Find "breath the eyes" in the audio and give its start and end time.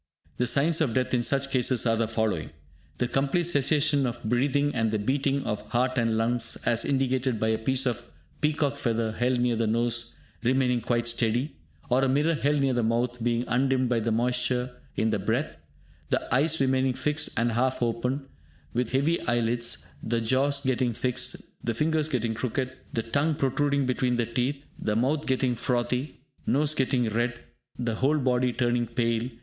15.19-16.59